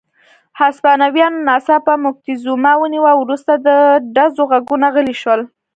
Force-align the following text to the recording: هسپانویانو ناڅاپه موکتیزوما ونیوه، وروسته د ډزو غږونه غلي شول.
هسپانویانو 0.61 1.45
ناڅاپه 1.49 1.93
موکتیزوما 2.03 2.73
ونیوه، 2.77 3.11
وروسته 3.17 3.51
د 3.67 3.67
ډزو 4.15 4.43
غږونه 4.51 4.87
غلي 4.95 5.15
شول. 5.21 5.41